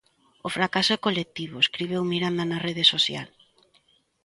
[0.47, 3.27] O fracaso é colectivo, escribiu Miranda na rede social.